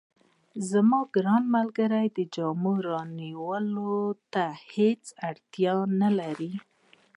[0.69, 3.93] زما ګرانه ملګرې، د جامو رانیولو
[4.33, 4.43] ته
[4.73, 6.53] هیڅ اړتیا نه لرې.